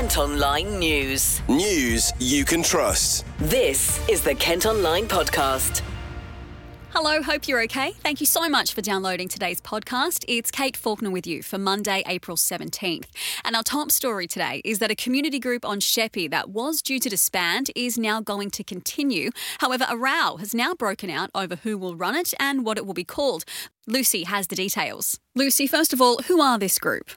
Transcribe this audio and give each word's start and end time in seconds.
Kent 0.00 0.16
Online 0.16 0.78
News. 0.78 1.42
News 1.46 2.10
you 2.18 2.46
can 2.46 2.62
trust. 2.62 3.26
This 3.36 4.00
is 4.08 4.22
the 4.22 4.34
Kent 4.34 4.64
Online 4.64 5.06
Podcast. 5.06 5.82
Hello, 6.94 7.20
hope 7.22 7.46
you're 7.46 7.62
okay. 7.64 7.92
Thank 8.02 8.18
you 8.18 8.24
so 8.24 8.48
much 8.48 8.72
for 8.72 8.80
downloading 8.80 9.28
today's 9.28 9.60
podcast. 9.60 10.24
It's 10.26 10.50
Kate 10.50 10.74
Faulkner 10.74 11.10
with 11.10 11.26
you 11.26 11.42
for 11.42 11.58
Monday, 11.58 12.02
April 12.06 12.38
17th. 12.38 13.04
And 13.44 13.54
our 13.54 13.62
top 13.62 13.90
story 13.90 14.26
today 14.26 14.62
is 14.64 14.78
that 14.78 14.90
a 14.90 14.94
community 14.94 15.38
group 15.38 15.66
on 15.66 15.80
Sheppey 15.80 16.28
that 16.28 16.48
was 16.48 16.80
due 16.80 16.98
to 16.98 17.10
disband 17.10 17.70
is 17.76 17.98
now 17.98 18.22
going 18.22 18.50
to 18.52 18.64
continue. 18.64 19.28
However, 19.58 19.84
a 19.86 19.98
row 19.98 20.38
has 20.38 20.54
now 20.54 20.72
broken 20.72 21.10
out 21.10 21.28
over 21.34 21.56
who 21.56 21.76
will 21.76 21.94
run 21.94 22.16
it 22.16 22.32
and 22.40 22.64
what 22.64 22.78
it 22.78 22.86
will 22.86 22.94
be 22.94 23.04
called. 23.04 23.44
Lucy 23.86 24.24
has 24.24 24.46
the 24.46 24.56
details. 24.56 25.20
Lucy, 25.34 25.66
first 25.66 25.92
of 25.92 26.00
all, 26.00 26.20
who 26.26 26.40
are 26.40 26.58
this 26.58 26.78
group? 26.78 27.10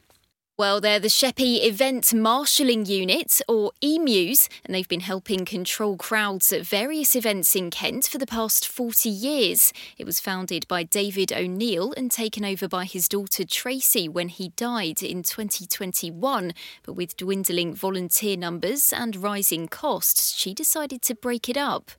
Well, 0.56 0.80
they're 0.80 1.00
the 1.00 1.10
Sheppey 1.10 1.64
Event 1.64 2.14
Marshalling 2.14 2.86
Unit, 2.86 3.42
or 3.48 3.72
EMUs, 3.82 4.48
and 4.64 4.76
they've 4.76 4.88
been 4.88 5.00
helping 5.00 5.46
control 5.46 5.98
crowds 5.98 6.54
at 6.54 6.62
various 6.62 7.16
events 7.16 7.56
in 7.56 7.72
Kent 7.72 8.06
for 8.06 8.20
the 8.20 8.28
past 8.28 8.68
40 8.68 9.10
years. 9.10 9.74
It 9.98 10.06
was 10.06 10.20
founded 10.20 10.68
by 10.68 10.84
David 10.84 11.34
O'Neill 11.34 11.92
and 11.98 12.12
taken 12.12 12.46
over 12.46 12.68
by 12.68 12.86
his 12.86 13.10
daughter 13.10 13.46
Tracy 13.46 14.08
when 14.08 14.28
he 14.28 14.50
died 14.50 15.02
in 15.02 15.24
2021. 15.24 16.54
But 16.84 16.94
with 16.94 17.18
dwindling 17.18 17.74
volunteer 17.74 18.38
numbers 18.38 18.94
and 18.94 19.16
rising 19.16 19.68
costs, 19.68 20.36
she 20.36 20.54
decided 20.54 21.02
to 21.02 21.16
break 21.16 21.50
it 21.50 21.58
up. 21.58 21.90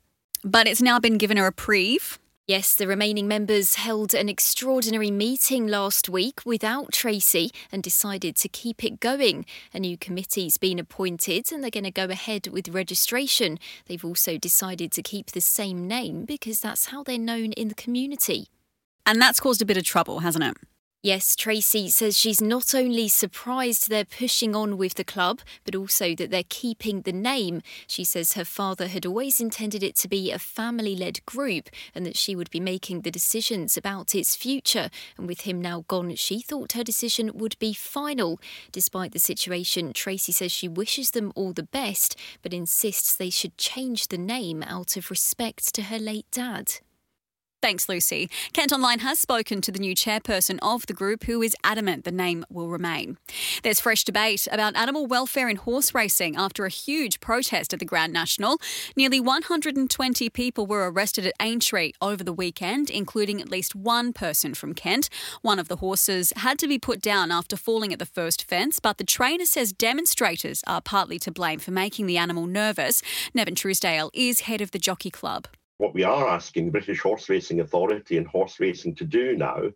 But 0.45 0.65
it's 0.65 0.81
now 0.81 0.97
been 0.97 1.17
given 1.17 1.37
a 1.37 1.43
reprieve. 1.43 2.19
Yes, 2.47 2.75
the 2.75 2.85
remaining 2.85 3.27
members 3.27 3.73
held 3.73 4.13
an 4.13 4.29
extraordinary 4.29 5.09
meeting 5.09 5.65
last 5.65 6.09
week 6.09 6.41
without 6.45 6.91
Tracy 6.91 7.49
and 7.71 7.81
decided 7.81 8.35
to 8.35 8.47
keep 8.47 8.83
it 8.83 8.99
going. 8.99 9.47
A 9.73 9.79
new 9.79 9.97
committee's 9.97 10.59
been 10.59 10.77
appointed 10.77 11.51
and 11.51 11.63
they're 11.63 11.71
going 11.71 11.85
to 11.85 11.91
go 11.91 12.05
ahead 12.05 12.45
with 12.49 12.69
registration. 12.69 13.57
They've 13.87 14.05
also 14.05 14.37
decided 14.37 14.91
to 14.91 15.01
keep 15.01 15.31
the 15.31 15.41
same 15.41 15.87
name 15.87 16.23
because 16.23 16.59
that's 16.59 16.85
how 16.87 17.01
they're 17.01 17.17
known 17.17 17.51
in 17.53 17.69
the 17.69 17.73
community. 17.73 18.49
And 19.07 19.19
that's 19.19 19.39
caused 19.39 19.63
a 19.63 19.65
bit 19.65 19.77
of 19.77 19.83
trouble, 19.83 20.19
hasn't 20.19 20.45
it? 20.45 20.57
Yes, 21.05 21.35
Tracy 21.35 21.91
says 21.91 22.17
she's 22.17 22.41
not 22.41 22.73
only 22.73 23.07
surprised 23.07 23.91
they're 23.91 24.05
pushing 24.05 24.55
on 24.55 24.75
with 24.75 24.95
the 24.95 25.03
club, 25.03 25.41
but 25.63 25.75
also 25.75 26.15
that 26.15 26.31
they're 26.31 26.41
keeping 26.49 27.01
the 27.01 27.13
name. 27.13 27.61
She 27.85 28.03
says 28.03 28.33
her 28.33 28.43
father 28.43 28.87
had 28.87 29.05
always 29.05 29.39
intended 29.39 29.83
it 29.83 29.95
to 29.97 30.07
be 30.07 30.31
a 30.31 30.39
family 30.39 30.95
led 30.95 31.23
group 31.27 31.69
and 31.93 32.07
that 32.07 32.17
she 32.17 32.35
would 32.35 32.49
be 32.49 32.59
making 32.59 33.01
the 33.01 33.11
decisions 33.11 33.77
about 33.77 34.15
its 34.15 34.35
future. 34.35 34.89
And 35.15 35.27
with 35.27 35.41
him 35.41 35.61
now 35.61 35.85
gone, 35.87 36.15
she 36.15 36.39
thought 36.39 36.71
her 36.71 36.83
decision 36.83 37.29
would 37.35 37.55
be 37.59 37.75
final. 37.75 38.39
Despite 38.71 39.11
the 39.11 39.19
situation, 39.19 39.93
Tracy 39.93 40.31
says 40.31 40.51
she 40.51 40.67
wishes 40.67 41.11
them 41.11 41.31
all 41.35 41.53
the 41.53 41.61
best, 41.61 42.17
but 42.41 42.51
insists 42.51 43.15
they 43.15 43.29
should 43.29 43.59
change 43.59 44.07
the 44.07 44.17
name 44.17 44.63
out 44.63 44.97
of 44.97 45.11
respect 45.11 45.75
to 45.75 45.83
her 45.83 45.99
late 45.99 46.25
dad. 46.31 46.79
Thanks, 47.65 47.89
Lucy. 47.89 48.29
Kent 48.53 48.71
Online 48.71 48.99
has 48.99 49.19
spoken 49.19 49.59
to 49.61 49.71
the 49.71 49.79
new 49.79 49.95
chairperson 49.95 50.59
of 50.61 50.85
the 50.85 50.93
group, 50.93 51.23
who 51.23 51.41
is 51.41 51.55
adamant 51.63 52.03
the 52.03 52.11
name 52.11 52.45
will 52.47 52.67
remain. 52.67 53.17
There's 53.63 53.79
fresh 53.79 54.03
debate 54.03 54.47
about 54.51 54.75
animal 54.75 55.07
welfare 55.07 55.49
in 55.49 55.55
horse 55.55 55.91
racing 55.95 56.35
after 56.35 56.65
a 56.65 56.69
huge 56.69 57.19
protest 57.19 57.73
at 57.73 57.79
the 57.79 57.85
Grand 57.85 58.13
National. 58.13 58.59
Nearly 58.95 59.19
120 59.19 60.29
people 60.29 60.67
were 60.67 60.91
arrested 60.91 61.25
at 61.25 61.33
Aintree 61.39 61.93
over 62.03 62.23
the 62.23 62.31
weekend, 62.31 62.91
including 62.91 63.41
at 63.41 63.49
least 63.49 63.73
one 63.73 64.13
person 64.13 64.53
from 64.53 64.75
Kent. 64.75 65.09
One 65.41 65.57
of 65.57 65.67
the 65.67 65.77
horses 65.77 66.33
had 66.35 66.59
to 66.59 66.67
be 66.67 66.77
put 66.77 67.01
down 67.01 67.31
after 67.31 67.57
falling 67.57 67.91
at 67.91 67.97
the 67.97 68.05
first 68.05 68.43
fence, 68.47 68.79
but 68.79 68.99
the 68.99 69.03
trainer 69.03 69.47
says 69.47 69.73
demonstrators 69.73 70.63
are 70.67 70.81
partly 70.81 71.17
to 71.17 71.31
blame 71.31 71.57
for 71.57 71.71
making 71.71 72.05
the 72.05 72.19
animal 72.19 72.45
nervous. 72.45 73.01
Nevin 73.33 73.55
Truesdale 73.55 74.11
is 74.13 74.41
head 74.41 74.61
of 74.61 74.69
the 74.69 74.77
Jockey 74.77 75.09
Club. 75.09 75.47
What 75.77 75.93
we 75.93 76.03
are 76.03 76.27
asking 76.27 76.65
the 76.65 76.71
British 76.71 77.01
Horse 77.01 77.29
Racing 77.29 77.59
Authority 77.59 78.17
and 78.17 78.27
horse 78.27 78.59
racing 78.59 78.95
to 78.95 79.05
do 79.05 79.35
now 79.35 79.71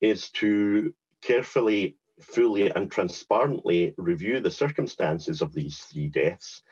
is 0.00 0.30
to 0.30 0.94
carefully, 1.20 1.96
fully, 2.20 2.70
and 2.70 2.90
transparently 2.90 3.94
review 3.98 4.40
the 4.40 4.50
circumstances 4.50 5.42
of 5.42 5.52
these 5.52 5.78
three 5.78 6.08
deaths 6.08 6.62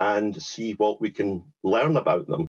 and 0.00 0.40
see 0.42 0.72
what 0.72 1.00
we 1.00 1.10
can 1.10 1.44
learn 1.62 1.96
about 1.96 2.26
them. 2.26 2.46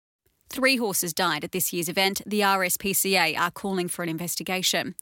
Three 0.56 0.78
horses 0.78 1.12
died 1.12 1.44
at 1.44 1.52
this 1.52 1.70
year's 1.70 1.86
event. 1.86 2.22
The 2.24 2.40
RSPCA 2.40 3.38
are 3.38 3.50
calling 3.50 3.88
for 3.88 4.02
an 4.02 4.08
investigation. 4.08 4.94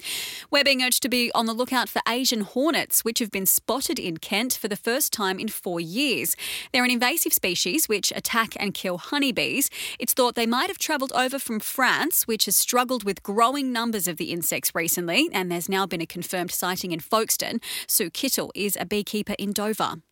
We're 0.51 0.65
being 0.65 0.83
urged 0.83 1.01
to 1.05 1.09
be 1.09 1.31
on 1.33 1.47
the 1.47 1.53
lookout 1.53 1.89
for 1.89 2.03
Asian 2.09 2.41
hornets, 2.41 3.05
which 3.05 3.21
have 3.21 3.31
been 3.31 3.47
spotted 3.47 4.01
in 4.01 4.17
Kent 4.17 4.55
for 4.55 4.67
the 4.67 4.75
first 4.75 5.13
time 5.13 5.39
in 5.39 5.47
four 5.47 5.79
years. 5.79 6.35
They're 6.73 6.83
an 6.83 6.91
invasive 6.91 7.33
species 7.33 7.89
which 7.89 8.13
attack 8.17 8.57
and 8.59 8.75
kill 8.75 8.99
honeybees. 8.99 9.71
It's 10.01 10.13
thought 10.13 10.35
they 10.35 10.45
might 10.45 10.71
have 10.71 10.79
travelled 10.79 11.13
over 11.13 11.39
from 11.39 11.61
France, 11.61 12.27
which 12.27 12.47
has 12.47 12.57
struggled 12.57 13.05
with 13.05 13.23
growing 13.23 13.71
numbers 13.71 14.09
of 14.09 14.17
the 14.17 14.33
insects 14.33 14.75
recently, 14.75 15.29
and 15.33 15.53
there's 15.53 15.69
now 15.69 15.87
been 15.87 16.01
a 16.01 16.07
confirmed 16.07 16.51
sighting 16.51 16.91
in 16.91 16.99
Folkestone. 16.99 17.61
Sue 17.87 18.11
Kittle 18.11 18.51
is 18.57 18.77
a 18.81 18.85
beekeeper 18.85 19.37
in 19.39 19.53
Dover. 19.53 20.03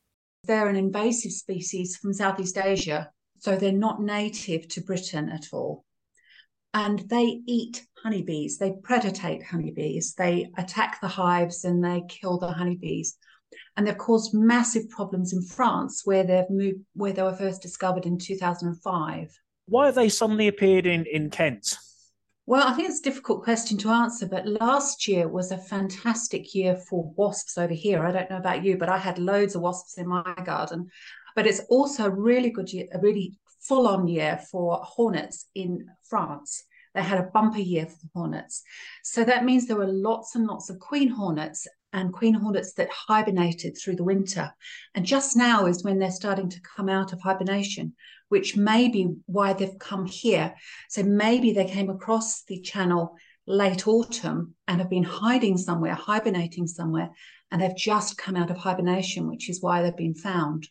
They're 0.44 0.68
an 0.68 0.76
invasive 0.76 1.32
species 1.32 1.96
from 1.96 2.12
Southeast 2.12 2.56
Asia 2.56 3.10
so 3.42 3.56
they're 3.56 3.72
not 3.72 4.00
native 4.00 4.68
to 4.68 4.80
Britain 4.80 5.28
at 5.28 5.48
all. 5.52 5.84
And 6.74 7.00
they 7.00 7.40
eat 7.46 7.84
honeybees, 8.00 8.56
they 8.56 8.70
predate 8.70 9.44
honeybees, 9.44 10.14
they 10.14 10.48
attack 10.56 11.00
the 11.00 11.08
hives 11.08 11.64
and 11.64 11.84
they 11.84 12.04
kill 12.08 12.38
the 12.38 12.52
honeybees. 12.52 13.16
And 13.76 13.84
they've 13.84 13.98
caused 13.98 14.32
massive 14.32 14.88
problems 14.90 15.32
in 15.32 15.42
France 15.42 16.02
where 16.04 16.22
they've 16.22 16.48
moved 16.48 16.78
where 16.94 17.12
they 17.12 17.22
were 17.22 17.34
first 17.34 17.62
discovered 17.62 18.06
in 18.06 18.16
2005. 18.16 19.36
Why 19.66 19.86
have 19.86 19.96
they 19.96 20.08
suddenly 20.08 20.46
appeared 20.46 20.86
in, 20.86 21.04
in 21.06 21.28
Kent? 21.28 21.76
Well, 22.46 22.66
I 22.66 22.74
think 22.74 22.88
it's 22.88 23.00
a 23.00 23.04
difficult 23.04 23.42
question 23.42 23.76
to 23.78 23.90
answer, 23.90 24.26
but 24.26 24.46
last 24.46 25.08
year 25.08 25.28
was 25.28 25.50
a 25.50 25.58
fantastic 25.58 26.54
year 26.54 26.76
for 26.76 27.12
wasps 27.16 27.58
over 27.58 27.74
here. 27.74 28.06
I 28.06 28.12
don't 28.12 28.30
know 28.30 28.36
about 28.36 28.64
you, 28.64 28.76
but 28.76 28.88
I 28.88 28.98
had 28.98 29.18
loads 29.18 29.56
of 29.56 29.62
wasps 29.62 29.98
in 29.98 30.06
my 30.06 30.22
garden. 30.44 30.90
But 31.34 31.46
it's 31.46 31.60
also 31.68 32.06
a 32.06 32.10
really 32.10 32.50
good 32.50 32.72
year, 32.72 32.86
a 32.92 32.98
really 32.98 33.38
full 33.60 33.86
on 33.86 34.08
year 34.08 34.40
for 34.50 34.80
hornets 34.82 35.46
in 35.54 35.86
France. 36.02 36.64
They 36.94 37.02
had 37.02 37.20
a 37.20 37.30
bumper 37.32 37.60
year 37.60 37.86
for 37.86 38.08
hornets. 38.14 38.62
So 39.02 39.24
that 39.24 39.44
means 39.44 39.66
there 39.66 39.76
were 39.76 39.86
lots 39.86 40.34
and 40.34 40.46
lots 40.46 40.68
of 40.68 40.78
queen 40.78 41.08
hornets 41.08 41.66
and 41.94 42.12
queen 42.12 42.34
hornets 42.34 42.72
that 42.74 42.90
hibernated 42.90 43.76
through 43.76 43.96
the 43.96 44.04
winter. 44.04 44.52
And 44.94 45.06
just 45.06 45.36
now 45.36 45.66
is 45.66 45.84
when 45.84 45.98
they're 45.98 46.10
starting 46.10 46.48
to 46.50 46.60
come 46.60 46.88
out 46.88 47.12
of 47.12 47.20
hibernation, 47.20 47.94
which 48.28 48.56
may 48.56 48.88
be 48.88 49.14
why 49.26 49.52
they've 49.52 49.78
come 49.78 50.06
here. 50.06 50.54
So 50.88 51.02
maybe 51.02 51.52
they 51.52 51.66
came 51.66 51.90
across 51.90 52.44
the 52.44 52.60
channel 52.60 53.16
late 53.46 53.86
autumn 53.86 54.54
and 54.68 54.80
have 54.80 54.90
been 54.90 55.02
hiding 55.02 55.58
somewhere, 55.58 55.94
hibernating 55.94 56.66
somewhere, 56.66 57.10
and 57.50 57.60
they've 57.60 57.76
just 57.76 58.16
come 58.16 58.36
out 58.36 58.50
of 58.50 58.56
hibernation, 58.56 59.28
which 59.28 59.50
is 59.50 59.60
why 59.60 59.82
they've 59.82 59.96
been 59.96 60.14
found. 60.14 60.68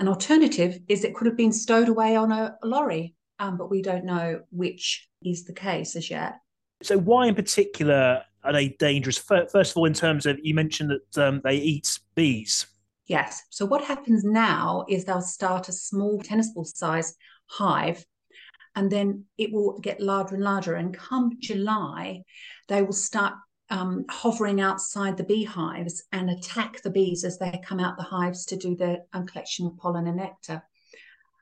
An 0.00 0.08
alternative 0.08 0.78
is 0.88 1.04
it 1.04 1.14
could 1.14 1.26
have 1.26 1.36
been 1.36 1.52
stowed 1.52 1.88
away 1.88 2.14
on 2.14 2.30
a 2.30 2.56
lorry, 2.62 3.14
um, 3.38 3.56
but 3.56 3.70
we 3.70 3.82
don't 3.82 4.04
know 4.04 4.40
which 4.50 5.08
is 5.24 5.44
the 5.44 5.52
case 5.52 5.96
as 5.96 6.10
yet. 6.10 6.36
So, 6.82 6.96
why 6.96 7.26
in 7.26 7.34
particular 7.34 8.22
are 8.44 8.52
they 8.52 8.68
dangerous? 8.68 9.18
First 9.18 9.54
of 9.54 9.76
all, 9.76 9.86
in 9.86 9.94
terms 9.94 10.26
of 10.26 10.38
you 10.42 10.54
mentioned 10.54 10.90
that 10.90 11.26
um, 11.26 11.40
they 11.42 11.56
eat 11.56 11.98
bees. 12.14 12.66
Yes. 13.06 13.42
So, 13.50 13.66
what 13.66 13.82
happens 13.82 14.22
now 14.22 14.84
is 14.88 15.04
they'll 15.04 15.20
start 15.20 15.68
a 15.68 15.72
small 15.72 16.20
tennis 16.20 16.52
ball 16.52 16.64
size 16.64 17.14
hive 17.46 18.04
and 18.76 18.92
then 18.92 19.24
it 19.36 19.50
will 19.52 19.80
get 19.80 20.00
larger 20.00 20.36
and 20.36 20.44
larger. 20.44 20.74
And 20.74 20.96
come 20.96 21.32
July, 21.40 22.22
they 22.68 22.82
will 22.82 22.92
start 22.92 23.34
um, 23.70 24.04
hovering 24.08 24.60
outside 24.60 25.16
the 25.16 25.24
beehives 25.24 26.02
and 26.12 26.30
attack 26.30 26.82
the 26.82 26.90
bees 26.90 27.24
as 27.24 27.38
they 27.38 27.60
come 27.64 27.80
out 27.80 27.96
the 27.96 28.02
hives 28.02 28.46
to 28.46 28.56
do 28.56 28.74
their 28.74 28.98
um, 29.12 29.26
collection 29.26 29.66
of 29.66 29.76
pollen 29.76 30.06
and 30.06 30.16
nectar. 30.16 30.62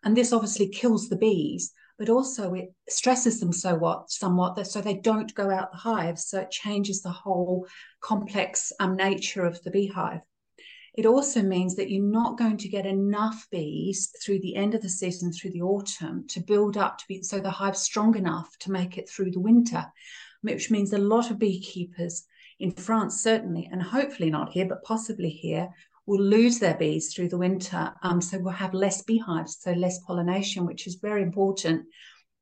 And 0.04 0.16
this 0.16 0.32
obviously 0.32 0.68
kills 0.68 1.08
the 1.08 1.16
bees, 1.16 1.72
but 1.98 2.08
also 2.08 2.54
it 2.54 2.72
stresses 2.88 3.40
them 3.40 3.52
so 3.52 3.74
what 3.74 4.10
somewhat 4.10 4.56
that 4.56 4.66
so 4.66 4.80
they 4.80 4.94
don't 4.94 5.34
go 5.34 5.50
out 5.50 5.72
the 5.72 5.78
hives. 5.78 6.26
So 6.26 6.40
it 6.40 6.50
changes 6.50 7.02
the 7.02 7.10
whole 7.10 7.66
complex 8.00 8.72
um, 8.80 8.96
nature 8.96 9.44
of 9.44 9.62
the 9.62 9.70
beehive. 9.70 10.20
It 10.94 11.04
also 11.04 11.42
means 11.42 11.76
that 11.76 11.90
you're 11.90 12.02
not 12.02 12.38
going 12.38 12.56
to 12.56 12.68
get 12.68 12.86
enough 12.86 13.46
bees 13.50 14.10
through 14.24 14.40
the 14.40 14.56
end 14.56 14.74
of 14.74 14.80
the 14.80 14.88
season, 14.88 15.30
through 15.30 15.50
the 15.50 15.60
autumn, 15.60 16.26
to 16.28 16.40
build 16.40 16.78
up 16.78 16.96
to 16.98 17.04
be 17.06 17.22
so 17.22 17.38
the 17.38 17.50
hive's 17.50 17.82
strong 17.82 18.16
enough 18.16 18.48
to 18.60 18.72
make 18.72 18.96
it 18.96 19.08
through 19.08 19.30
the 19.30 19.40
winter 19.40 19.84
which 20.54 20.70
means 20.70 20.92
a 20.92 20.98
lot 20.98 21.30
of 21.30 21.38
beekeepers 21.38 22.24
in 22.58 22.70
France, 22.70 23.20
certainly, 23.20 23.68
and 23.70 23.82
hopefully 23.82 24.30
not 24.30 24.52
here, 24.52 24.66
but 24.66 24.82
possibly 24.82 25.28
here, 25.28 25.68
will 26.06 26.22
lose 26.22 26.58
their 26.58 26.76
bees 26.76 27.12
through 27.12 27.28
the 27.28 27.38
winter. 27.38 27.92
Um, 28.02 28.20
so 28.20 28.38
we'll 28.38 28.54
have 28.54 28.74
less 28.74 29.02
beehives, 29.02 29.58
so 29.60 29.72
less 29.72 29.98
pollination, 30.04 30.64
which 30.64 30.86
is 30.86 30.94
very 30.96 31.22
important 31.22 31.84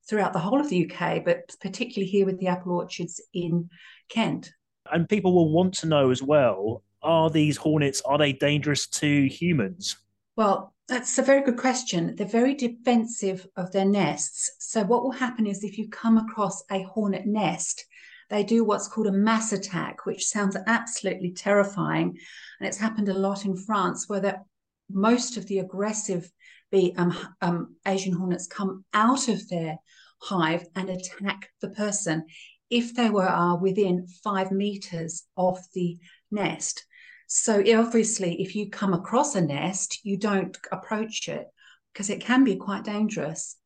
throughout 0.08 0.34
the 0.34 0.38
whole 0.38 0.60
of 0.60 0.68
the 0.68 0.90
UK, 0.90 1.24
but 1.24 1.54
particularly 1.60 2.10
here 2.10 2.26
with 2.26 2.38
the 2.38 2.48
apple 2.48 2.72
orchards 2.72 3.20
in 3.32 3.70
Kent. 4.08 4.52
And 4.92 5.08
people 5.08 5.34
will 5.34 5.50
want 5.50 5.74
to 5.74 5.86
know 5.86 6.10
as 6.10 6.22
well: 6.22 6.82
Are 7.02 7.30
these 7.30 7.56
hornets 7.56 8.02
are 8.02 8.18
they 8.18 8.34
dangerous 8.34 8.86
to 8.86 9.28
humans? 9.28 9.96
Well, 10.36 10.74
that's 10.88 11.16
a 11.18 11.22
very 11.22 11.42
good 11.42 11.56
question. 11.56 12.14
They're 12.14 12.26
very 12.26 12.54
defensive 12.54 13.46
of 13.56 13.72
their 13.72 13.86
nests. 13.86 14.50
So, 14.58 14.84
what 14.84 15.02
will 15.02 15.12
happen 15.12 15.46
is 15.46 15.64
if 15.64 15.78
you 15.78 15.88
come 15.88 16.18
across 16.18 16.62
a 16.70 16.82
hornet 16.82 17.24
nest, 17.24 17.86
they 18.30 18.42
do 18.42 18.64
what's 18.64 18.88
called 18.88 19.06
a 19.06 19.12
mass 19.12 19.52
attack, 19.52 20.06
which 20.06 20.26
sounds 20.26 20.56
absolutely 20.66 21.32
terrifying. 21.32 22.16
And 22.58 22.68
it's 22.68 22.78
happened 22.78 23.08
a 23.08 23.14
lot 23.14 23.44
in 23.44 23.56
France 23.56 24.08
where 24.08 24.42
most 24.90 25.36
of 25.36 25.46
the 25.46 25.58
aggressive 25.58 26.30
bee, 26.70 26.94
um, 26.96 27.16
um, 27.40 27.76
Asian 27.86 28.12
hornets 28.12 28.46
come 28.46 28.84
out 28.92 29.28
of 29.28 29.48
their 29.48 29.78
hive 30.20 30.66
and 30.74 30.90
attack 30.90 31.50
the 31.60 31.70
person 31.70 32.24
if 32.70 32.94
they 32.94 33.10
were 33.10 33.28
are 33.28 33.58
within 33.58 34.06
five 34.22 34.50
meters 34.50 35.24
of 35.36 35.58
the 35.74 35.98
nest. 36.30 36.84
So 37.26 37.62
obviously, 37.76 38.42
if 38.42 38.54
you 38.54 38.70
come 38.70 38.94
across 38.94 39.34
a 39.34 39.40
nest, 39.40 40.00
you 40.02 40.16
don't 40.16 40.56
approach 40.72 41.28
it 41.28 41.46
because 41.92 42.10
it 42.10 42.20
can 42.20 42.44
be 42.44 42.56
quite 42.56 42.84
dangerous. 42.84 43.56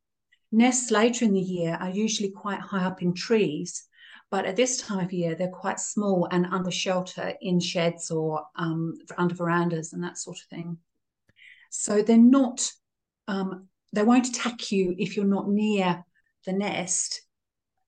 Nests 0.50 0.90
later 0.90 1.25
in 1.25 1.32
the 1.32 1.40
year 1.40 1.76
are 1.81 1.90
usually 1.90 2.31
quite 2.31 2.61
high 2.61 2.84
up 2.84 3.02
in 3.02 3.14
trees, 3.14 3.88
but 4.30 4.44
at 4.44 4.56
this 4.56 4.80
time 4.80 5.04
of 5.04 5.12
year, 5.12 5.34
they're 5.34 5.48
quite 5.48 5.80
small 5.80 6.28
and 6.30 6.46
under 6.46 6.70
shelter 6.70 7.34
in 7.40 7.60
sheds 7.60 8.10
or 8.10 8.44
um, 8.56 8.94
under 9.16 9.34
verandas 9.34 9.92
and 9.92 10.02
that 10.04 10.19
sort 10.19 10.38
of 10.38 10.44
thing. 10.44 10.78
So 11.70 12.02
they're 12.02 12.19
not, 12.19 12.70
um, 13.26 13.69
they 13.92 14.02
won't 14.02 14.28
attack 14.28 14.70
you 14.70 14.94
if 14.98 15.16
you're 15.16 15.25
not 15.26 15.48
near 15.48 16.04
the 16.44 16.52
nest, 16.52 17.22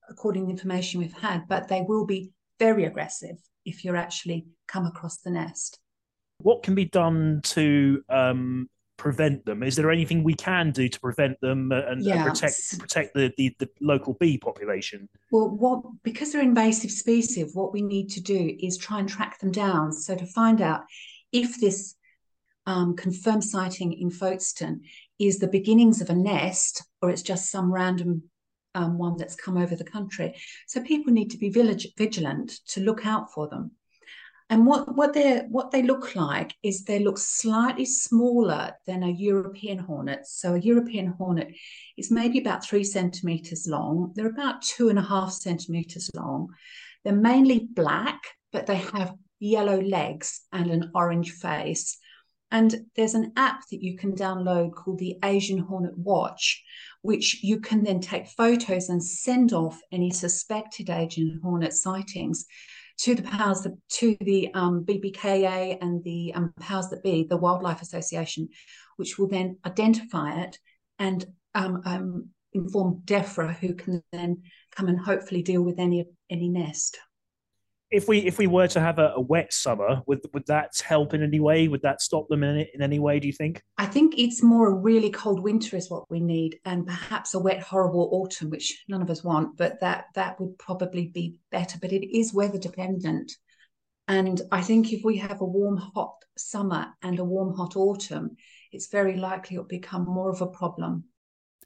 according 0.09 0.43
to 0.43 0.47
the 0.47 0.53
information 0.53 1.01
we've 1.01 1.13
had, 1.13 1.47
but 1.49 1.69
they 1.69 1.83
will 1.87 2.07
be 2.07 2.33
very 2.59 2.85
aggressive 2.85 3.37
if 3.65 3.85
you're 3.85 3.97
actually 3.97 4.47
come 4.67 4.87
across 4.87 5.19
the 5.19 5.31
nest. 5.31 5.79
What 6.39 6.63
can 6.63 6.75
be 6.75 6.87
done 6.87 7.41
to 7.45 8.03
um, 8.09 8.71
prevent 9.01 9.47
them? 9.47 9.63
Is 9.63 9.77
there 9.77 9.91
anything 9.91 10.23
we 10.23 10.35
can 10.35 10.73
do 10.73 10.87
to 10.87 11.01
prevent 11.01 11.41
them 11.41 11.73
and, 11.73 12.05
yeah. 12.05 12.17
and 12.17 12.31
protect 12.31 12.79
protect 12.79 13.15
the, 13.15 13.33
the, 13.39 13.57
the 13.59 13.69
local 13.81 14.13
bee 14.21 14.37
population? 14.37 15.09
Well, 15.33 15.49
what 15.49 15.83
because 16.03 16.33
they're 16.33 16.43
invasive 16.43 16.91
species, 16.91 17.55
what 17.55 17.73
we 17.73 17.81
need 17.81 18.11
to 18.11 18.21
do 18.21 18.55
is 18.61 18.77
try 18.77 18.99
and 18.99 19.09
track 19.09 19.41
them 19.41 19.53
down. 19.53 19.93
So 19.93 20.15
to 20.15 20.27
find 20.27 20.61
out 20.61 20.83
if 21.33 21.59
this 21.59 21.97
um, 22.67 22.95
confirmed 22.95 23.43
sighting 23.43 23.95
in 23.95 24.11
Folkestone 24.11 24.83
is 25.19 25.39
the 25.39 25.49
beginnings 25.49 26.03
of 26.03 26.11
a 26.11 26.15
nest 26.15 26.83
or 27.01 27.09
it's 27.09 27.23
just 27.23 27.51
some 27.51 27.73
random 27.73 28.25
um, 28.75 28.99
one 28.99 29.17
that's 29.17 29.35
come 29.35 29.57
over 29.57 29.75
the 29.75 29.83
country. 29.83 30.37
So 30.67 30.83
people 30.83 31.13
need 31.13 31.31
to 31.31 31.39
be 31.39 31.49
village, 31.49 31.89
vigilant 31.97 32.53
to 32.69 32.81
look 32.81 33.07
out 33.07 33.33
for 33.33 33.49
them. 33.49 33.73
And 34.51 34.67
what, 34.67 34.97
what 34.97 35.13
they 35.13 35.43
what 35.49 35.71
they 35.71 35.83
look 35.83 36.17
like 36.17 36.55
is 36.65 36.83
they 36.83 36.99
look 36.99 37.19
slightly 37.19 37.85
smaller 37.85 38.73
than 38.85 39.05
a 39.05 39.09
European 39.09 39.79
hornet. 39.79 40.27
So 40.27 40.55
a 40.55 40.59
European 40.59 41.15
hornet 41.17 41.55
is 41.97 42.11
maybe 42.11 42.41
about 42.41 42.65
three 42.65 42.83
centimeters 42.83 43.69
long. 43.69 44.13
They're 44.17 44.27
about 44.27 44.63
two 44.63 44.89
and 44.89 44.99
a 44.99 45.03
half 45.03 45.31
centimeters 45.31 46.11
long. 46.17 46.49
They're 47.05 47.15
mainly 47.15 47.69
black, 47.73 48.21
but 48.53 48.67
they 48.67 48.75
have 48.75 49.15
yellow 49.39 49.81
legs 49.81 50.41
and 50.53 50.69
an 50.69 50.91
orange 50.97 51.31
face. 51.31 51.97
And 52.51 52.75
there's 52.97 53.15
an 53.15 53.33
app 53.37 53.61
that 53.71 53.81
you 53.81 53.97
can 53.97 54.17
download 54.17 54.75
called 54.75 54.99
the 54.99 55.17
Asian 55.25 55.59
Hornet 55.59 55.97
Watch, 55.97 56.61
which 57.03 57.45
you 57.45 57.61
can 57.61 57.85
then 57.85 58.01
take 58.01 58.27
photos 58.27 58.89
and 58.89 59.01
send 59.01 59.53
off 59.53 59.81
any 59.93 60.11
suspected 60.11 60.91
Asian 60.91 61.39
Hornet 61.41 61.73
sightings 61.73 62.47
to 63.03 63.15
the 63.15 63.23
powers 63.23 63.63
that 63.63 63.77
to 63.89 64.17
the 64.21 64.53
um, 64.55 64.85
BBKA 64.85 65.79
and 65.81 66.03
the 66.05 66.33
um, 66.35 66.53
powers 66.61 66.89
that 66.89 67.03
be, 67.03 67.27
the 67.29 67.37
Wildlife 67.37 67.83
Association, 67.83 68.49
which 68.97 69.19
will 69.19 69.29
then 69.29 69.59
identify 69.65 70.43
it 70.43 70.59
and 70.99 71.25
um, 71.55 71.83
um 71.85 72.29
inform 72.53 73.01
DEFRA, 73.05 73.55
who 73.57 73.75
can 73.75 74.03
then 74.13 74.43
come 74.75 74.89
and 74.89 75.01
hopefully 75.01 75.43
deal 75.43 75.63
with 75.63 75.79
any 75.79 76.05
any 76.31 76.49
nest 76.49 76.99
if 77.91 78.07
we 78.07 78.19
if 78.21 78.39
we 78.39 78.47
were 78.47 78.69
to 78.69 78.81
have 78.81 78.99
a, 78.99 79.13
a, 79.17 79.21
wet 79.21 79.53
summer, 79.53 80.03
would 80.07 80.21
would 80.33 80.47
that 80.47 80.73
help 80.85 81.13
in 81.13 81.23
any 81.23 81.41
way? 81.41 81.69
Would 81.69 81.83
that 81.83 82.01
stop 82.01 82.29
them 82.29 82.45
in, 82.45 82.67
in 82.73 82.83
any 82.83 82.99
way? 82.99 83.19
Do 83.19 83.27
you 83.27 83.33
think? 83.33 83.63
I 83.79 83.87
think 83.87 84.15
it's 84.17 84.43
more 84.43 84.69
a 84.69 84.75
really 84.75 85.11
cold 85.11 85.43
winter 85.43 85.77
is 85.77 85.91
what 85.91 86.11
we 86.11 86.21
need, 86.21 86.59
and 86.65 86.87
perhaps 86.87 87.35
a 87.35 87.39
wet, 87.39 87.61
horrible 87.61 88.09
autumn, 88.13 88.51
which 88.51 88.85
none 88.89 89.03
of 89.03 89.11
us 89.11 89.25
want. 89.25 89.57
But 89.57 89.81
that 89.81 90.07
that 90.15 90.41
would 90.41 90.57
probably 90.59 91.09
be 91.09 91.37
better. 91.51 91.79
But 91.81 91.93
it 91.93 92.17
is 92.17 92.33
weather 92.33 92.59
dependent, 92.59 93.33
and 94.07 94.41
I 94.53 94.63
think 94.63 94.93
if 94.93 95.03
we 95.05 95.17
have 95.19 95.41
a 95.41 95.45
warm, 95.47 95.77
hot 95.77 96.15
summer 96.37 96.87
and 97.03 97.19
a 97.19 97.25
warm, 97.25 97.55
hot 97.55 97.77
autumn, 97.77 98.37
it's 98.73 98.87
very 98.89 99.17
likely 99.17 99.57
it'll 99.57 99.67
become 99.67 100.05
more 100.05 100.31
of 100.31 100.41
a 100.41 100.47
problem. 100.47 101.05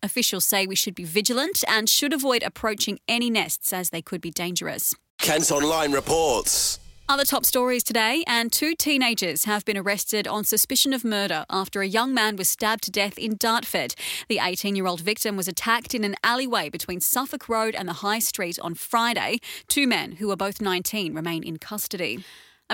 Officials 0.02 0.44
say 0.44 0.66
we 0.66 0.74
should 0.74 0.94
be 0.94 1.04
vigilant 1.04 1.64
and 1.66 1.88
should 1.88 2.12
avoid 2.12 2.42
approaching 2.42 2.98
any 3.08 3.30
nests 3.30 3.72
as 3.72 3.90
they 3.90 4.02
could 4.02 4.20
be 4.20 4.30
dangerous. 4.30 4.94
Kent 5.24 5.50
Online 5.50 5.90
reports. 5.90 6.78
Other 7.08 7.24
top 7.24 7.46
stories 7.46 7.82
today, 7.82 8.24
and 8.26 8.52
two 8.52 8.74
teenagers 8.74 9.46
have 9.46 9.64
been 9.64 9.78
arrested 9.78 10.28
on 10.28 10.44
suspicion 10.44 10.92
of 10.92 11.02
murder 11.02 11.46
after 11.48 11.80
a 11.80 11.88
young 11.88 12.12
man 12.12 12.36
was 12.36 12.50
stabbed 12.50 12.84
to 12.84 12.90
death 12.90 13.16
in 13.16 13.36
Dartford. 13.36 13.94
The 14.28 14.38
18 14.42 14.76
year 14.76 14.86
old 14.86 15.00
victim 15.00 15.34
was 15.34 15.48
attacked 15.48 15.94
in 15.94 16.04
an 16.04 16.14
alleyway 16.22 16.68
between 16.68 17.00
Suffolk 17.00 17.48
Road 17.48 17.74
and 17.74 17.88
the 17.88 18.04
High 18.04 18.18
Street 18.18 18.58
on 18.58 18.74
Friday. 18.74 19.38
Two 19.66 19.86
men, 19.86 20.12
who 20.12 20.28
were 20.28 20.36
both 20.36 20.60
19, 20.60 21.14
remain 21.14 21.42
in 21.42 21.56
custody. 21.56 22.22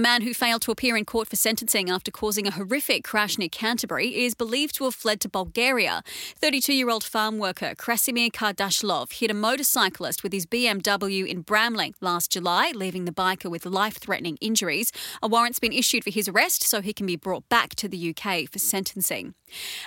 A 0.01 0.03
man 0.03 0.23
who 0.23 0.33
failed 0.33 0.63
to 0.63 0.71
appear 0.71 0.97
in 0.97 1.05
court 1.05 1.29
for 1.29 1.37
sentencing 1.37 1.91
after 1.91 2.11
causing 2.11 2.47
a 2.47 2.53
horrific 2.53 3.05
crash 3.05 3.37
near 3.37 3.51
Canterbury 3.51 4.25
is 4.25 4.35
believed 4.35 4.77
to 4.77 4.85
have 4.85 4.95
fled 4.95 5.21
to 5.21 5.29
Bulgaria. 5.29 6.03
32 6.39 6.73
year 6.73 6.89
old 6.89 7.05
farm 7.05 7.37
worker 7.37 7.75
Krasimir 7.77 8.33
Kardashlov 8.33 9.13
hit 9.13 9.31
a 9.31 9.35
motorcyclist 9.35 10.23
with 10.23 10.33
his 10.33 10.47
BMW 10.47 11.27
in 11.27 11.45
Bramling 11.45 11.93
last 12.01 12.31
July, 12.33 12.73
leaving 12.75 13.05
the 13.05 13.13
biker 13.13 13.51
with 13.51 13.67
life 13.67 13.99
threatening 13.99 14.39
injuries. 14.41 14.91
A 15.23 15.29
warrant's 15.29 15.59
been 15.59 15.75
issued 15.75 16.05
for 16.05 16.11
his 16.11 16.29
arrest 16.29 16.63
so 16.63 16.81
he 16.81 16.95
can 16.95 17.05
be 17.05 17.17
brought 17.17 17.47
back 17.51 17.75
to 17.75 17.87
the 17.87 18.15
UK 18.17 18.49
for 18.51 18.59
sentencing. 18.59 19.35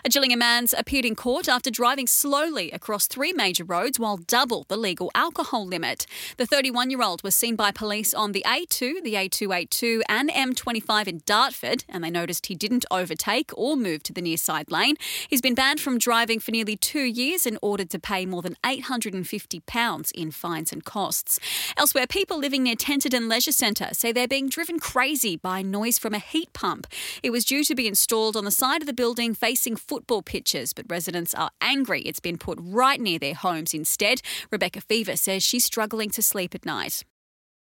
A 0.06 0.10
Gillingham 0.10 0.39
man's 0.39 0.75
appeared 0.77 1.06
in 1.06 1.15
court 1.15 1.50
after 1.50 1.71
driving 1.71 2.06
slowly 2.06 2.69
across 2.69 3.07
three 3.07 3.33
major 3.33 3.63
roads 3.63 3.98
while 4.00 4.18
double 4.18 4.65
the 4.68 4.77
legal 4.77 5.10
alcohol 5.15 5.65
limit. 5.65 6.06
The 6.38 6.45
31 6.45 6.92
year 6.92 7.01
old 7.01 7.24
was 7.24 7.33
seen 7.33 7.56
by 7.56 7.71
police 7.71 8.13
on 8.13 8.31
the 8.31 8.44
A2, 8.45 9.01
the 9.04 9.15
A282, 9.15 10.03
and 10.08 10.30
M25 10.30 11.08
in 11.08 11.22
Dartford, 11.26 11.86
and 11.90 12.04
they 12.04 12.10
noticed 12.10 12.46
he 12.46 12.56
didn't 12.56 12.86
overtake 12.92 13.52
or 13.56 13.76
move 13.76 14.04
to 14.04 14.14
the 14.14 14.22
near 14.22 14.38
side 14.38 14.72
lane. 14.72 14.96
He's 15.28 15.42
been 15.42 15.56
banned 15.56 15.80
from 15.80 15.98
driving 15.98 16.39
for 16.39 16.51
nearly 16.51 16.75
two 16.75 17.04
years 17.04 17.46
and 17.46 17.58
ordered 17.62 17.89
to 17.92 18.00
pay 18.00 18.25
more 18.25 18.42
than 18.42 18.56
£850 18.63 20.12
in 20.12 20.32
fines 20.32 20.72
and 20.72 20.84
costs. 20.86 21.39
Elsewhere, 21.77 22.08
people 22.08 22.38
living 22.38 22.63
near 22.63 22.75
Tenterden 22.75 23.30
Leisure 23.30 23.51
Centre 23.51 23.89
say 23.94 24.12
they're 24.12 24.27
being 24.27 24.50
driven 24.50 24.80
crazy 24.80 25.36
by 25.36 25.62
noise 25.62 25.98
from 25.98 26.13
a 26.13 26.20
heat 26.20 26.54
pump. 26.54 26.88
It 27.22 27.32
was 27.32 27.46
due 27.46 27.63
to 27.63 27.75
be 27.75 27.88
installed 27.88 28.38
on 28.38 28.46
the 28.46 28.51
side 28.51 28.82
of 28.82 28.88
the 28.88 28.94
building 28.94 29.34
facing 29.34 29.75
football 29.75 30.22
pitches, 30.22 30.74
but 30.74 30.86
residents 30.89 31.34
are 31.34 31.51
angry 31.62 32.01
it's 32.01 32.20
been 32.20 32.38
put 32.38 32.60
right 32.62 33.00
near 33.00 33.20
their 33.20 33.34
homes 33.34 33.74
instead. 33.74 34.22
Rebecca 34.51 34.82
Fever 34.82 35.16
says 35.16 35.44
she's 35.44 35.66
struggling 35.66 36.10
to 36.12 36.22
sleep 36.22 36.56
at 36.56 36.66
night. 36.66 37.04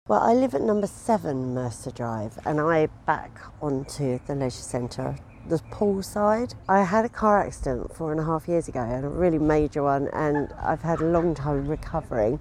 Well, 0.10 0.22
I 0.22 0.34
live 0.34 0.56
at 0.56 0.62
number 0.62 0.88
seven 0.88 1.54
Mercer 1.54 1.92
Drive 1.92 2.40
and 2.46 2.62
I 2.62 2.86
back 3.06 3.42
onto 3.62 4.20
the 4.26 4.36
leisure 4.36 4.62
centre, 4.62 5.18
the 5.46 5.60
pool 5.70 6.02
side. 6.02 6.54
I 6.70 6.84
had 6.84 7.04
a 7.04 7.10
car 7.10 7.46
accident 7.46 7.94
four 7.94 8.14
and 8.14 8.22
a 8.22 8.24
half 8.24 8.48
years 8.48 8.70
ago, 8.70 8.80
and 8.80 9.04
a 9.04 9.10
really 9.10 9.38
major 9.38 9.84
one, 9.84 10.08
and 10.14 10.54
I've 10.64 10.82
had 10.82 11.02
a 11.02 11.06
long 11.06 11.36
time 11.36 11.68
recovering. 11.68 12.40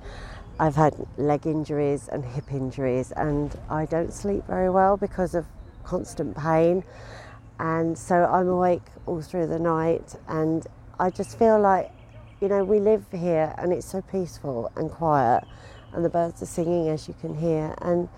I've 0.61 0.77
had 0.77 0.95
leg 1.17 1.45
injuries 1.45 2.07
and 2.07 2.25
hip 2.25 2.53
injuries, 2.53 3.11
and 3.11 3.53
I 3.69 3.85
don't 3.85 4.13
sleep 4.13 4.47
very 4.47 4.71
well 4.71 4.97
because 4.97 5.35
of 5.35 5.45
constant 5.83 6.37
pain. 6.37 6.85
And 7.59 7.99
so 7.99 8.27
I'm 8.27 8.47
awake 8.47 8.87
all 9.07 9.23
through 9.23 9.49
the 9.49 9.59
night, 9.59 10.15
and 10.29 10.65
I 11.01 11.11
just 11.11 11.37
feel 11.37 11.59
like, 11.59 11.91
you 12.41 12.47
know, 12.47 12.63
we 12.63 12.79
live 12.79 13.07
here 13.11 13.53
and 13.59 13.73
it's 13.73 13.91
so 13.91 14.03
peaceful 14.03 14.71
and 14.77 14.89
quiet 14.89 15.43
and 15.93 16.05
the 16.05 16.09
birds 16.09 16.43
are 16.43 16.47
singing 16.47 16.89
as 16.89 17.09
you 17.09 17.15
can 17.21 17.37
hear. 17.37 17.75
And 17.81 18.09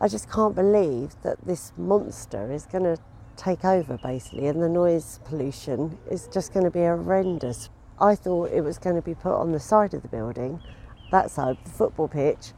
I 0.00 0.08
just 0.08 0.30
can't 0.30 0.54
believe 0.54 1.14
that 1.22 1.44
this 1.44 1.72
monster 1.76 2.52
is 2.52 2.66
going 2.66 2.84
to 2.84 2.96
take 3.36 3.64
over 3.64 3.98
basically, 4.02 4.46
and 4.46 4.62
the 4.62 4.68
noise 4.68 5.20
pollution 5.24 5.98
is 6.10 6.28
just 6.28 6.52
going 6.52 6.64
to 6.64 6.70
be 6.70 6.80
horrendous. 6.80 7.70
I 8.00 8.14
thought 8.14 8.50
it 8.50 8.62
was 8.62 8.78
going 8.78 8.96
to 8.96 9.02
be 9.02 9.14
put 9.14 9.34
on 9.34 9.52
the 9.52 9.60
side 9.60 9.94
of 9.94 10.02
the 10.02 10.08
building, 10.08 10.60
that 11.10 11.30
side, 11.30 11.56
the 11.64 11.70
football 11.70 12.08
pitch, 12.08 12.52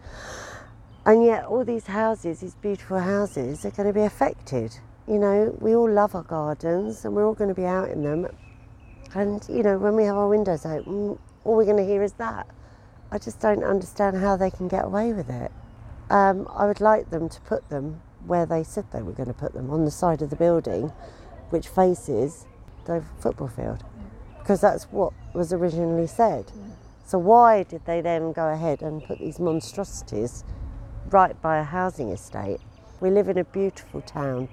and 1.07 1.25
yet 1.25 1.45
all 1.45 1.65
these 1.65 1.87
houses, 1.87 2.41
these 2.41 2.55
beautiful 2.55 2.99
houses, 2.99 3.65
are 3.67 3.71
going 3.71 3.89
to 3.89 3.93
be 3.93 4.03
affected. 4.03 4.75
You 5.07 5.19
know, 5.19 5.55
we 5.61 5.75
all 5.75 5.91
love 5.91 6.15
our 6.15 6.23
gardens 6.23 7.05
and 7.05 7.15
we're 7.15 7.27
all 7.27 7.35
going 7.35 7.49
to 7.49 7.55
be 7.55 7.67
out 7.67 7.91
in 7.91 8.03
them. 8.03 8.27
And, 9.15 9.45
you 9.51 9.63
know, 9.63 9.77
when 9.77 9.97
we 9.97 10.05
have 10.05 10.17
our 10.17 10.29
windows 10.29 10.65
open, 10.65 11.19
all 11.45 11.57
we're 11.57 11.67
going 11.67 11.77
to 11.77 11.85
hear 11.85 12.03
is 12.03 12.15
that. 12.15 12.47
I 13.15 13.19
just 13.19 13.39
don't 13.39 13.63
understand 13.63 14.17
how 14.17 14.37
they 14.37 14.51
can 14.51 14.67
get 14.67 14.85
away 14.85 15.13
with 15.13 15.31
it. 15.31 15.53
Um, 16.11 16.49
I 16.53 16.67
would 16.67 16.81
like 16.81 17.11
them 17.11 17.29
to 17.29 17.41
put 17.43 17.69
them 17.69 18.03
where 18.27 18.45
they 18.45 18.65
said 18.65 18.91
they 18.91 19.03
were 19.03 19.13
going 19.13 19.29
to 19.29 19.33
put 19.33 19.53
them, 19.53 19.71
on 19.71 19.85
the 19.85 19.93
side 19.93 20.21
of 20.21 20.31
the 20.31 20.37
building, 20.37 20.89
which 21.51 21.69
faces 21.69 22.45
the 22.87 23.05
football 23.21 23.47
field 23.47 23.85
because 24.39 24.61
that's 24.61 24.85
what 24.91 25.13
was 25.33 25.53
originally 25.53 26.09
said. 26.09 26.51
So 27.07 27.17
why 27.19 27.63
did 27.63 27.87
they 27.87 28.01
then 28.01 28.33
go 28.33 28.49
ahead 28.49 28.83
and 28.83 29.05
put 29.05 29.21
these 29.21 29.39
monstrosities 29.39 30.43
right 31.11 31.41
by 31.41 31.59
a 31.59 31.63
housing 31.63 32.09
estate? 32.09 32.59
We 33.01 33.11
live 33.11 33.29
in 33.29 33.39
a 33.39 33.45
beautiful 33.45 34.01
town. 34.01 34.49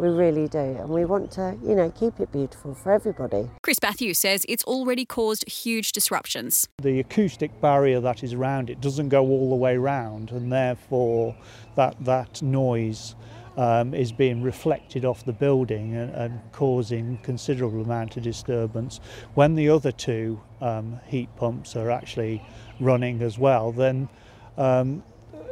We 0.00 0.08
really 0.08 0.48
do. 0.48 0.58
And 0.58 0.88
we 0.88 1.04
want 1.04 1.30
to, 1.32 1.58
you 1.62 1.74
know, 1.74 1.90
keep 1.90 2.20
it 2.20 2.32
beautiful 2.32 2.74
for 2.74 2.90
everybody. 2.90 3.50
Chris 3.62 3.78
Bathew 3.78 4.16
says 4.16 4.46
it's 4.48 4.64
already 4.64 5.04
caused 5.04 5.46
huge 5.46 5.92
disruptions. 5.92 6.66
The 6.80 7.00
acoustic 7.00 7.60
barrier 7.60 8.00
that 8.00 8.24
is 8.24 8.32
around 8.32 8.70
it 8.70 8.80
doesn't 8.80 9.10
go 9.10 9.26
all 9.26 9.50
the 9.50 9.56
way 9.56 9.76
round, 9.76 10.30
and 10.30 10.50
therefore 10.50 11.36
that, 11.76 12.02
that 12.06 12.40
noise 12.40 13.14
um, 13.58 13.92
is 13.92 14.10
being 14.10 14.42
reflected 14.42 15.04
off 15.04 15.26
the 15.26 15.34
building 15.34 15.94
and, 15.94 16.14
and, 16.14 16.40
causing 16.52 17.18
considerable 17.18 17.82
amount 17.82 18.16
of 18.16 18.22
disturbance. 18.22 19.00
When 19.34 19.54
the 19.54 19.68
other 19.68 19.92
two 19.92 20.40
um, 20.62 20.98
heat 21.08 21.28
pumps 21.36 21.76
are 21.76 21.90
actually 21.90 22.42
running 22.78 23.20
as 23.20 23.38
well, 23.38 23.70
then 23.70 24.08
um, 24.56 25.02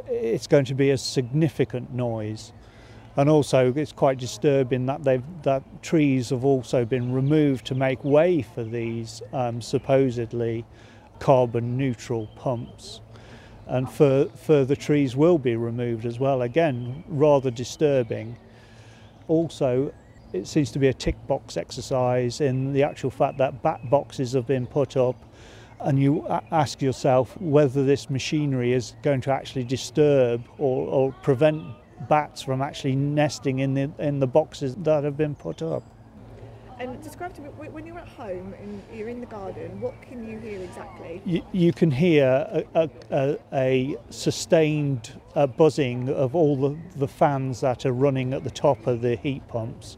it's 0.07 0.47
going 0.47 0.65
to 0.65 0.73
be 0.73 0.89
a 0.89 0.97
significant 0.97 1.93
noise. 1.93 2.51
And 3.17 3.29
also, 3.29 3.73
it's 3.75 3.91
quite 3.91 4.17
disturbing 4.17 4.85
that 4.85 5.03
that 5.43 5.63
trees 5.81 6.29
have 6.29 6.45
also 6.45 6.85
been 6.85 7.11
removed 7.11 7.65
to 7.67 7.75
make 7.75 8.03
way 8.03 8.41
for 8.41 8.63
these 8.63 9.21
um, 9.33 9.61
supposedly 9.61 10.65
carbon 11.19 11.75
neutral 11.75 12.27
pumps 12.35 13.01
and 13.69 13.89
further 13.91 14.75
trees 14.75 15.15
will 15.15 15.37
be 15.37 15.55
removed 15.55 16.05
as 16.05 16.19
well. 16.19 16.41
Again, 16.41 17.03
rather 17.07 17.51
disturbing. 17.51 18.35
Also, 19.27 19.93
it 20.33 20.47
seems 20.47 20.71
to 20.71 20.79
be 20.79 20.87
a 20.87 20.93
tick 20.93 21.15
box 21.27 21.55
exercise 21.55 22.41
in 22.41 22.73
the 22.73 22.81
actual 22.81 23.11
fact 23.11 23.37
that 23.37 23.61
bat 23.61 23.87
boxes 23.89 24.33
have 24.33 24.47
been 24.47 24.65
put 24.65 24.97
up 24.97 25.15
and 25.81 26.01
you 26.01 26.27
ask 26.51 26.81
yourself 26.81 27.39
whether 27.39 27.85
this 27.85 28.09
machinery 28.09 28.73
is 28.73 28.95
going 29.03 29.21
to 29.21 29.31
actually 29.31 29.63
disturb 29.63 30.43
or, 30.57 30.87
or 30.87 31.11
prevent 31.21 31.63
bats 32.07 32.41
from 32.41 32.61
actually 32.61 32.95
nesting 32.95 33.59
in 33.59 33.73
the, 33.73 33.91
in 33.99 34.19
the 34.19 34.27
boxes 34.27 34.75
that 34.75 35.03
have 35.03 35.17
been 35.17 35.35
put 35.35 35.61
up. 35.61 35.83
And 36.79 37.03
describe 37.03 37.33
to 37.33 37.41
me 37.41 37.49
when 37.49 37.85
you're 37.85 37.99
at 37.99 38.07
home 38.07 38.53
and 38.61 38.81
you're 38.93 39.09
in 39.09 39.19
the 39.19 39.25
garden, 39.25 39.81
what 39.81 40.01
can 40.01 40.25
you 40.25 40.39
hear 40.39 40.61
exactly? 40.61 41.21
You, 41.25 41.41
you 41.51 41.73
can 41.73 41.91
hear 41.91 42.65
a, 42.73 42.89
a, 43.11 43.37
a 43.51 43.97
sustained 44.09 45.19
uh, 45.35 45.45
buzzing 45.47 46.07
of 46.09 46.35
all 46.35 46.55
the, 46.55 46.77
the 46.95 47.07
fans 47.07 47.59
that 47.61 47.85
are 47.85 47.91
running 47.91 48.33
at 48.33 48.45
the 48.45 48.49
top 48.49 48.87
of 48.87 49.01
the 49.01 49.17
heat 49.17 49.45
pumps. 49.49 49.97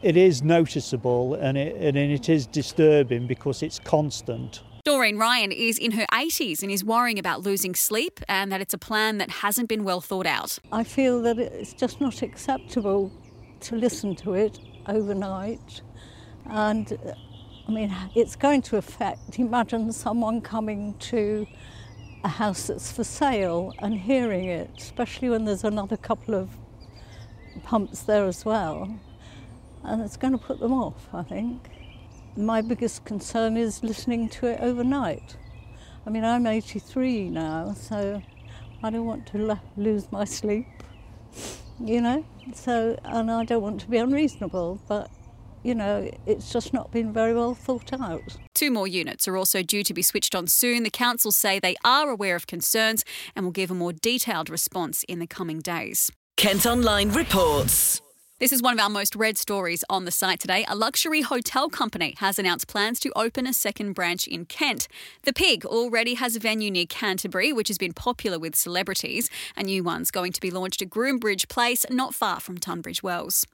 It 0.00 0.16
is 0.16 0.42
noticeable 0.42 1.34
and 1.34 1.58
it, 1.58 1.76
and 1.76 1.96
it 1.96 2.30
is 2.30 2.46
disturbing 2.46 3.26
because 3.26 3.62
it's 3.62 3.78
constant. 3.78 4.62
Doreen 4.84 5.16
Ryan 5.16 5.50
is 5.50 5.78
in 5.78 5.92
her 5.92 6.04
80s 6.12 6.62
and 6.62 6.70
is 6.70 6.84
worrying 6.84 7.18
about 7.18 7.40
losing 7.40 7.74
sleep 7.74 8.20
and 8.28 8.52
that 8.52 8.60
it's 8.60 8.74
a 8.74 8.78
plan 8.78 9.16
that 9.16 9.30
hasn't 9.30 9.66
been 9.66 9.82
well 9.82 10.02
thought 10.02 10.26
out. 10.26 10.58
I 10.72 10.84
feel 10.84 11.22
that 11.22 11.38
it's 11.38 11.72
just 11.72 12.02
not 12.02 12.20
acceptable 12.20 13.10
to 13.60 13.76
listen 13.76 14.14
to 14.16 14.34
it 14.34 14.58
overnight 14.86 15.80
and 16.50 16.98
I 17.66 17.70
mean, 17.70 17.96
it's 18.14 18.36
going 18.36 18.60
to 18.62 18.76
affect. 18.76 19.38
Imagine 19.38 19.90
someone 19.90 20.42
coming 20.42 20.92
to 20.98 21.46
a 22.22 22.28
house 22.28 22.66
that's 22.66 22.92
for 22.92 23.04
sale 23.04 23.72
and 23.78 23.98
hearing 23.98 24.44
it, 24.44 24.68
especially 24.76 25.30
when 25.30 25.46
there's 25.46 25.64
another 25.64 25.96
couple 25.96 26.34
of 26.34 26.50
pumps 27.62 28.02
there 28.02 28.26
as 28.26 28.44
well. 28.44 29.00
And 29.82 30.02
it's 30.02 30.18
going 30.18 30.32
to 30.32 30.38
put 30.38 30.60
them 30.60 30.74
off, 30.74 31.08
I 31.14 31.22
think. 31.22 31.70
My 32.36 32.60
biggest 32.62 33.04
concern 33.04 33.56
is 33.56 33.82
listening 33.82 34.28
to 34.30 34.46
it 34.46 34.60
overnight. 34.60 35.36
I 36.06 36.10
mean, 36.10 36.24
I'm 36.24 36.46
83 36.46 37.30
now, 37.30 37.74
so 37.74 38.20
I 38.82 38.90
don't 38.90 39.06
want 39.06 39.26
to 39.28 39.58
lose 39.76 40.10
my 40.10 40.24
sleep, 40.24 40.66
you 41.80 42.00
know? 42.00 42.24
So, 42.52 42.98
and 43.04 43.30
I 43.30 43.44
don't 43.44 43.62
want 43.62 43.80
to 43.82 43.88
be 43.88 43.98
unreasonable, 43.98 44.80
but 44.88 45.10
you 45.62 45.74
know, 45.74 46.10
it's 46.26 46.52
just 46.52 46.74
not 46.74 46.92
been 46.92 47.12
very 47.12 47.34
well 47.34 47.54
thought 47.54 47.92
out. 47.94 48.36
Two 48.54 48.70
more 48.70 48.86
units 48.86 49.26
are 49.26 49.36
also 49.36 49.62
due 49.62 49.82
to 49.82 49.94
be 49.94 50.02
switched 50.02 50.34
on 50.34 50.46
soon. 50.46 50.82
The 50.82 50.90
council 50.90 51.32
say 51.32 51.58
they 51.58 51.74
are 51.82 52.10
aware 52.10 52.36
of 52.36 52.46
concerns 52.46 53.02
and 53.34 53.46
will 53.46 53.52
give 53.52 53.70
a 53.70 53.74
more 53.74 53.92
detailed 53.92 54.50
response 54.50 55.04
in 55.04 55.20
the 55.20 55.26
coming 55.26 55.60
days. 55.60 56.10
Kent 56.36 56.66
Online 56.66 57.10
reports. 57.10 58.02
This 58.40 58.50
is 58.50 58.62
one 58.62 58.72
of 58.74 58.80
our 58.80 58.90
most 58.90 59.14
read 59.14 59.38
stories 59.38 59.84
on 59.88 60.06
the 60.06 60.10
site 60.10 60.40
today. 60.40 60.64
A 60.66 60.74
luxury 60.74 61.20
hotel 61.20 61.68
company 61.68 62.16
has 62.18 62.36
announced 62.36 62.66
plans 62.66 62.98
to 62.98 63.12
open 63.14 63.46
a 63.46 63.52
second 63.52 63.92
branch 63.92 64.26
in 64.26 64.44
Kent. 64.44 64.88
The 65.22 65.32
Pig 65.32 65.64
already 65.64 66.14
has 66.14 66.34
a 66.34 66.40
venue 66.40 66.68
near 66.68 66.84
Canterbury, 66.84 67.52
which 67.52 67.68
has 67.68 67.78
been 67.78 67.92
popular 67.92 68.36
with 68.40 68.56
celebrities. 68.56 69.30
A 69.56 69.62
new 69.62 69.84
one's 69.84 70.10
going 70.10 70.32
to 70.32 70.40
be 70.40 70.50
launched 70.50 70.82
at 70.82 70.90
Groombridge 70.90 71.48
Place, 71.48 71.86
not 71.88 72.12
far 72.12 72.40
from 72.40 72.58
Tunbridge 72.58 73.04
Wells. 73.04 73.46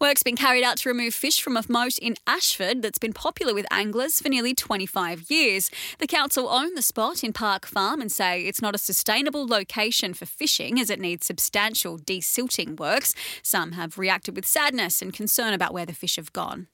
Work's 0.00 0.22
been 0.22 0.36
carried 0.36 0.62
out 0.62 0.76
to 0.78 0.88
remove 0.88 1.14
fish 1.14 1.40
from 1.40 1.56
a 1.56 1.64
moat 1.68 1.98
in 1.98 2.14
Ashford 2.24 2.80
that's 2.80 3.00
been 3.00 3.12
popular 3.12 3.52
with 3.52 3.66
anglers 3.72 4.20
for 4.20 4.28
nearly 4.28 4.54
25 4.54 5.32
years. 5.32 5.68
The 5.98 6.06
council 6.06 6.48
own 6.48 6.76
the 6.76 6.82
spot 6.82 7.24
in 7.24 7.32
Park 7.32 7.66
Farm 7.66 8.00
and 8.00 8.12
say 8.12 8.42
it's 8.42 8.62
not 8.62 8.76
a 8.76 8.78
sustainable 8.78 9.48
location 9.48 10.14
for 10.14 10.26
fishing 10.26 10.78
as 10.78 10.90
it 10.90 11.00
needs 11.00 11.26
substantial 11.26 11.98
desilting 11.98 12.78
works. 12.78 13.16
Some 13.42 13.72
have 13.72 13.98
reacted 13.98 14.27
with 14.34 14.46
sadness 14.46 15.02
and 15.02 15.12
concern 15.12 15.54
about 15.54 15.72
where 15.72 15.86
the 15.86 15.92
fish 15.92 16.16
have 16.16 16.32
gone. 16.32 16.68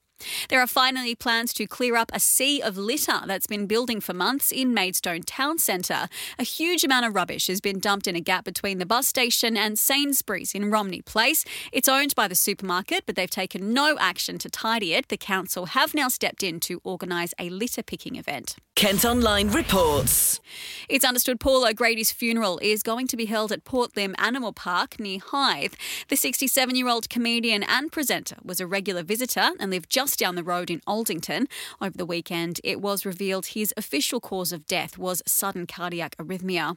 There 0.49 0.61
are 0.61 0.67
finally 0.67 1.13
plans 1.13 1.53
to 1.53 1.67
clear 1.67 1.95
up 1.95 2.09
a 2.13 2.19
sea 2.19 2.61
of 2.61 2.77
litter 2.77 3.21
that's 3.25 3.47
been 3.47 3.67
building 3.67 3.99
for 3.99 4.13
months 4.13 4.51
in 4.51 4.73
Maidstone 4.73 5.23
Town 5.23 5.57
Centre. 5.57 6.07
A 6.39 6.43
huge 6.43 6.83
amount 6.83 7.05
of 7.05 7.15
rubbish 7.15 7.47
has 7.47 7.59
been 7.59 7.79
dumped 7.79 8.07
in 8.07 8.15
a 8.15 8.21
gap 8.21 8.45
between 8.45 8.77
the 8.77 8.85
bus 8.85 9.07
station 9.07 9.57
and 9.57 9.77
Sainsbury's 9.77 10.55
in 10.55 10.71
Romney 10.71 11.01
Place. 11.01 11.43
It's 11.71 11.89
owned 11.89 12.15
by 12.15 12.27
the 12.27 12.35
supermarket, 12.35 13.05
but 13.05 13.15
they've 13.15 13.29
taken 13.29 13.73
no 13.73 13.97
action 13.99 14.37
to 14.39 14.49
tidy 14.49 14.93
it. 14.93 15.09
The 15.09 15.17
council 15.17 15.67
have 15.67 15.93
now 15.93 16.07
stepped 16.07 16.43
in 16.43 16.59
to 16.61 16.79
organise 16.83 17.33
a 17.37 17.49
litter 17.49 17.83
picking 17.83 18.15
event. 18.15 18.55
Kent 18.75 19.05
Online 19.05 19.47
reports. 19.51 20.41
It's 20.89 21.05
understood 21.05 21.39
Paul 21.39 21.65
O'Grady's 21.65 22.11
funeral 22.11 22.59
is 22.61 22.83
going 22.83 23.07
to 23.07 23.15
be 23.15 23.23
held 23.23 23.53
at 23.53 23.63
Port 23.63 23.95
Lympne 23.95 24.15
Animal 24.19 24.51
Park 24.51 24.99
near 24.99 25.19
Hythe. 25.19 25.75
The 26.09 26.17
67 26.17 26.75
year 26.75 26.89
old 26.89 27.09
comedian 27.09 27.63
and 27.63 27.89
presenter 27.89 28.35
was 28.43 28.59
a 28.59 28.67
regular 28.67 29.01
visitor 29.01 29.51
and 29.61 29.71
lived 29.71 29.89
just 29.89 30.19
down 30.19 30.35
the 30.35 30.43
road 30.43 30.69
in 30.69 30.81
Aldington. 30.85 31.47
Over 31.81 31.97
the 31.97 32.05
weekend, 32.05 32.59
it 32.65 32.81
was 32.81 33.05
revealed 33.05 33.45
his 33.47 33.73
official 33.77 34.19
cause 34.19 34.51
of 34.51 34.67
death 34.67 34.97
was 34.97 35.23
sudden 35.25 35.67
cardiac 35.67 36.17
arrhythmia. 36.17 36.75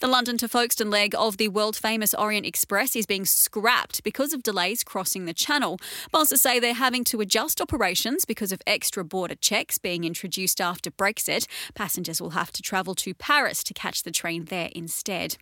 The 0.00 0.06
London 0.06 0.38
to 0.38 0.48
Folkestone 0.48 0.90
leg 0.90 1.14
of 1.14 1.36
the 1.36 1.48
world 1.48 1.76
famous 1.76 2.14
Orient 2.14 2.46
Express 2.46 2.96
is 2.96 3.04
being 3.04 3.26
scrapped 3.26 4.02
because 4.02 4.32
of 4.32 4.42
delays 4.42 4.82
crossing 4.82 5.26
the 5.26 5.34
channel. 5.34 5.78
Bosses 6.10 6.40
say 6.40 6.58
they're 6.58 6.72
having 6.72 7.04
to 7.04 7.20
adjust 7.20 7.60
operations 7.60 8.24
because 8.24 8.52
of 8.52 8.62
extra 8.66 9.04
border 9.04 9.34
checks 9.34 9.76
being 9.76 10.04
introduced 10.04 10.60
after 10.60 10.90
Brexit. 10.90 11.46
Passengers 11.74 12.20
will 12.20 12.30
have 12.30 12.50
to 12.52 12.62
travel 12.62 12.94
to 12.94 13.12
Paris 13.12 13.62
to 13.64 13.74
catch 13.74 14.02
the 14.02 14.10
train 14.10 14.46
there 14.46 14.70
instead. 14.74 15.36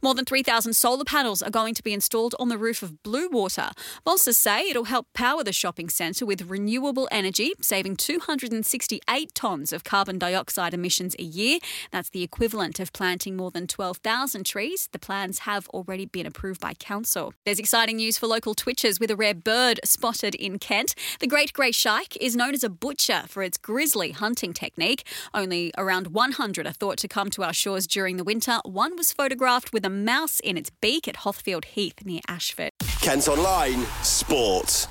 More 0.00 0.14
than 0.14 0.24
3,000 0.24 0.74
solar 0.74 1.04
panels 1.04 1.42
are 1.42 1.50
going 1.50 1.74
to 1.74 1.82
be 1.82 1.92
installed 1.92 2.36
on 2.38 2.48
the 2.48 2.58
roof 2.58 2.82
of 2.82 3.02
Bluewater. 3.02 3.72
Bosses 4.04 4.36
say 4.36 4.68
it'll 4.68 4.84
help 4.84 5.08
power 5.14 5.42
the 5.42 5.52
shopping 5.52 5.88
centre 5.88 6.24
with 6.24 6.42
renewable 6.42 7.08
energy, 7.10 7.52
saving 7.60 7.96
268 7.96 9.34
tonnes 9.34 9.72
of 9.72 9.82
carbon 9.82 10.18
dioxide 10.18 10.72
emissions 10.72 11.16
a 11.18 11.24
year. 11.24 11.58
That's 11.90 12.10
the 12.10 12.22
equivalent 12.22 12.78
of 12.78 12.92
planting 12.92 13.36
more 13.36 13.50
than 13.50 13.63
than 13.64 13.68
12,000 13.68 14.44
trees. 14.44 14.88
The 14.92 14.98
plans 14.98 15.40
have 15.40 15.68
already 15.68 16.04
been 16.04 16.26
approved 16.26 16.60
by 16.60 16.74
council. 16.74 17.32
There's 17.44 17.58
exciting 17.58 17.96
news 17.96 18.18
for 18.18 18.26
local 18.26 18.54
twitchers 18.54 19.00
with 19.00 19.10
a 19.10 19.16
rare 19.16 19.34
bird 19.34 19.80
spotted 19.84 20.34
in 20.34 20.58
Kent. 20.58 20.94
The 21.20 21.26
great 21.26 21.52
grey 21.52 21.72
shrike 21.72 22.16
is 22.20 22.36
known 22.36 22.54
as 22.54 22.62
a 22.62 22.68
butcher 22.68 23.22
for 23.26 23.42
its 23.42 23.56
grisly 23.56 24.12
hunting 24.12 24.52
technique. 24.52 25.06
Only 25.32 25.72
around 25.78 26.08
100 26.08 26.66
are 26.66 26.72
thought 26.72 26.98
to 26.98 27.08
come 27.08 27.30
to 27.30 27.42
our 27.42 27.54
shores 27.54 27.86
during 27.86 28.18
the 28.18 28.24
winter. 28.24 28.58
One 28.64 28.96
was 28.96 29.12
photographed 29.12 29.72
with 29.72 29.86
a 29.86 29.90
mouse 29.90 30.40
in 30.40 30.58
its 30.58 30.70
beak 30.70 31.08
at 31.08 31.16
Hothfield 31.24 31.64
Heath 31.64 32.04
near 32.04 32.20
Ashford. 32.28 32.72
Kent 33.00 33.28
Online 33.28 33.86
Sport. 34.02 34.88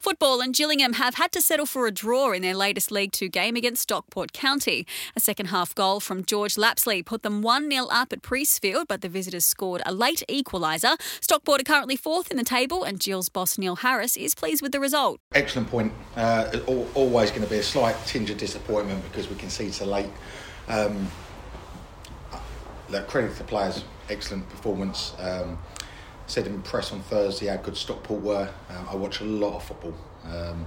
Football 0.00 0.40
and 0.40 0.54
Gillingham 0.54 0.92
have 0.94 1.16
had 1.16 1.32
to 1.32 1.40
settle 1.40 1.66
for 1.66 1.86
a 1.86 1.90
draw 1.90 2.32
in 2.32 2.42
their 2.42 2.54
latest 2.54 2.92
League 2.92 3.10
Two 3.10 3.28
game 3.28 3.56
against 3.56 3.82
Stockport 3.82 4.32
County. 4.32 4.86
A 5.16 5.20
second 5.20 5.46
half 5.46 5.74
goal 5.74 5.98
from 5.98 6.24
George 6.24 6.56
Lapslie 6.56 7.02
put 7.02 7.22
them 7.22 7.42
1 7.42 7.68
0 7.68 7.86
up 7.90 8.12
at 8.12 8.22
Priestfield, 8.22 8.86
but 8.86 9.00
the 9.00 9.08
visitors 9.08 9.44
scored 9.44 9.82
a 9.84 9.92
late 9.92 10.22
equaliser. 10.28 11.00
Stockport 11.20 11.60
are 11.60 11.64
currently 11.64 11.96
fourth 11.96 12.30
in 12.30 12.36
the 12.36 12.44
table, 12.44 12.84
and 12.84 13.00
Gills 13.00 13.28
boss 13.28 13.58
Neil 13.58 13.76
Harris 13.76 14.16
is 14.16 14.36
pleased 14.36 14.62
with 14.62 14.70
the 14.70 14.80
result. 14.80 15.20
Excellent 15.34 15.68
point. 15.68 15.92
Uh, 16.16 16.48
always 16.94 17.30
going 17.30 17.42
to 17.42 17.50
be 17.50 17.58
a 17.58 17.62
slight 17.62 17.96
tinge 18.06 18.30
of 18.30 18.38
disappointment 18.38 19.02
because 19.02 19.28
we 19.28 19.34
conceded 19.34 19.74
so 19.74 19.84
late. 19.84 20.10
Um, 20.68 21.08
credit 23.08 23.32
to 23.32 23.38
the 23.38 23.44
players, 23.44 23.84
excellent 24.08 24.48
performance. 24.48 25.14
Um, 25.18 25.58
said 26.28 26.46
in 26.46 26.62
press 26.62 26.92
on 26.92 27.00
Thursday 27.00 27.46
how 27.46 27.56
good 27.56 27.76
Stockport 27.76 28.22
were. 28.22 28.48
Um, 28.70 28.86
I 28.90 28.94
watch 28.94 29.20
a 29.20 29.24
lot 29.24 29.56
of 29.56 29.64
football. 29.64 29.94
Um, 30.24 30.66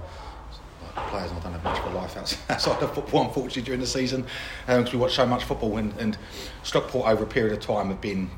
players 1.08 1.30
I 1.30 1.38
don't 1.40 1.52
have 1.52 1.64
much 1.64 1.78
of 1.78 1.92
a 1.92 1.96
life 1.96 2.16
outside 2.50 2.82
of 2.82 2.94
football, 2.94 3.22
unfortunately, 3.26 3.62
during 3.62 3.80
the 3.80 3.86
season, 3.86 4.26
because 4.66 4.88
um, 4.88 4.92
we 4.92 4.98
watch 4.98 5.14
so 5.14 5.24
much 5.24 5.44
football. 5.44 5.78
And, 5.78 5.94
and, 5.98 6.18
Stockport, 6.64 7.08
over 7.08 7.24
a 7.24 7.26
period 7.26 7.52
of 7.52 7.60
time, 7.60 7.88
have 7.88 8.00
been 8.00 8.30